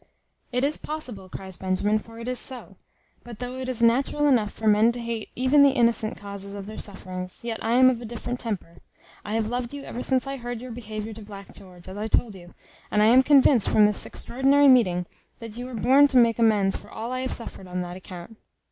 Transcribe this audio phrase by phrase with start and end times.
[0.51, 2.75] "It is possible," cries Benjamin, "for it is so:
[3.23, 6.65] but though it is natural enough for men to hate even the innocent causes of
[6.65, 8.77] their sufferings, yet I am of a different temper.
[9.23, 11.97] I have loved you ever since I heard of your behaviour to Black George, as
[11.97, 12.55] I told you;
[12.89, 15.05] and I am convinced, from this extraordinary meeting,
[15.37, 17.95] that you are born to make me amends for all I have suffered on that
[17.95, 18.37] account.